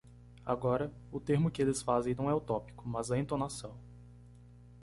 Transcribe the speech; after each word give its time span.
Agora, 0.43 0.91
o 1.11 1.19
termo 1.19 1.51
que 1.51 1.61
eles 1.61 1.83
fazem 1.83 2.15
não 2.15 2.27
é 2.27 2.33
o 2.33 2.41
tópico, 2.41 2.89
mas 2.89 3.11
a 3.11 3.19
"entonação". 3.19 3.77